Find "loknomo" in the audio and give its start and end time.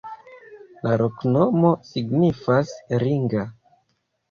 1.01-1.71